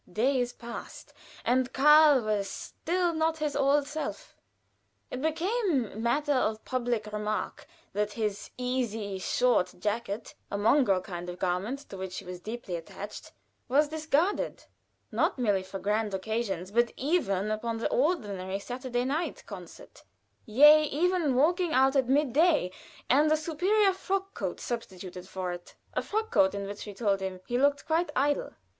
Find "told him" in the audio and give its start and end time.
26.95-27.39